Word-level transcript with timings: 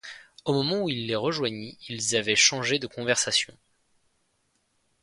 Au 0.45 0.53
moment 0.53 0.79
où 0.81 0.89
il 0.89 1.05
les 1.05 1.15
rejoignit, 1.15 1.77
ils 1.87 2.15
avaient 2.15 2.35
changé 2.35 2.79
de 2.79 2.87
conversation. 2.87 3.55